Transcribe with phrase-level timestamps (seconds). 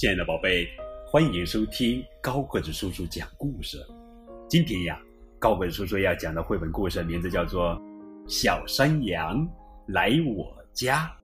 [0.00, 0.66] 亲爱的宝贝，
[1.06, 3.76] 欢迎收听高个子叔叔讲故事。
[4.48, 4.98] 今天呀，
[5.38, 7.76] 高个子叔叔要讲的绘本故事名字叫做
[8.26, 9.46] 《小山羊
[9.88, 11.14] 来我家》。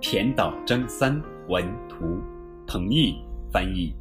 [0.00, 2.20] 田岛真三文图，
[2.66, 3.14] 彭毅
[3.52, 3.94] 翻译。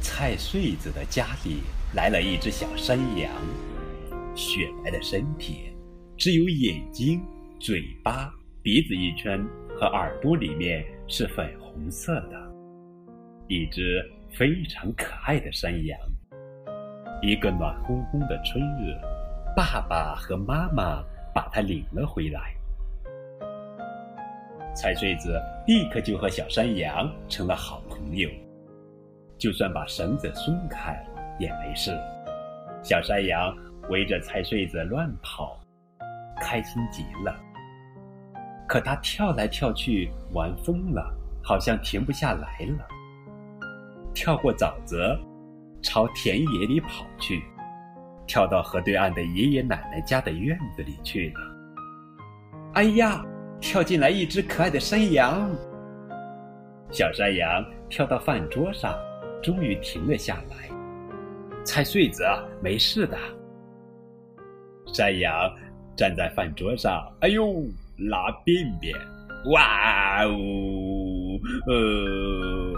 [0.00, 1.60] 蔡穗子的家里
[1.94, 3.30] 来了一只小山羊，
[4.34, 5.70] 雪白的身体。
[6.16, 7.22] 只有眼睛、
[7.60, 9.38] 嘴巴、鼻子一圈
[9.78, 12.52] 和耳朵里面是粉红色的，
[13.48, 15.98] 一只非常可爱的山羊。
[17.20, 18.96] 一个暖烘烘的春日，
[19.54, 22.54] 爸爸和妈妈把它领了回来。
[24.74, 28.28] 菜穗子立刻就和小山羊成了好朋友，
[29.36, 30.98] 就算把绳子松开
[31.38, 31.94] 也没事。
[32.82, 33.54] 小山羊
[33.90, 35.60] 围着菜穗子乱跑。
[36.40, 37.34] 开心极了，
[38.68, 42.86] 可他跳来跳去玩疯了，好像停不下来了。
[44.14, 45.18] 跳过沼泽，
[45.82, 47.42] 朝田野里跑去，
[48.26, 51.40] 跳到河对岸的爷爷奶奶家的院子里去了。
[52.74, 53.24] 哎呀，
[53.60, 55.50] 跳进来一只可爱的山羊！
[56.90, 58.94] 小山羊跳到饭桌上，
[59.42, 60.68] 终于停了下来。
[61.64, 62.24] 菜穗子，
[62.62, 63.18] 没事的。
[64.86, 65.32] 山羊。
[65.96, 67.64] 站在饭桌上，哎呦，
[67.96, 68.94] 拉便便，
[69.52, 72.74] 哇哦，呃。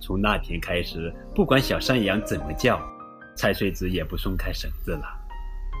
[0.00, 2.80] 从那天开始，不管小山羊怎么叫，
[3.36, 5.04] 菜穗子也不松开绳子了。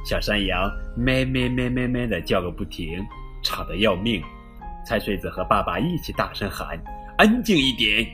[0.04, 3.00] 小山羊咩咩咩咩咩的叫个不停，
[3.42, 4.22] 吵得要命。
[4.84, 6.76] 菜穗子和爸爸一起大声喊
[7.18, 8.04] ：“安静一点！”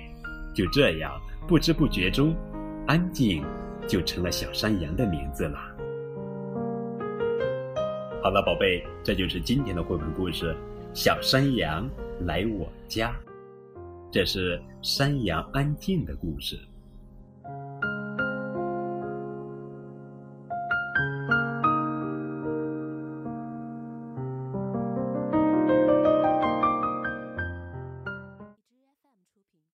[0.55, 1.13] 就这样，
[1.47, 2.37] 不知不觉中，
[2.87, 3.43] 安静
[3.87, 5.59] 就成了小山羊的名字了。
[8.29, 10.53] 好了，宝贝，这就是今天的绘本故事
[10.93, 11.89] 《小山羊
[12.27, 13.11] 来我家》。
[14.13, 16.59] 这是山羊安静的故事。